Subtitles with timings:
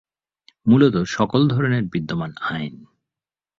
[0.65, 2.75] মূলত, সকল ধরনের বিদ্যমান আইন।